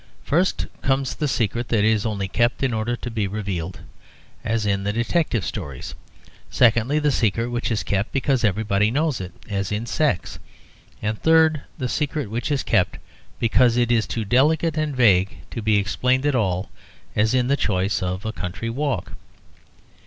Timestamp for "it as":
9.21-9.71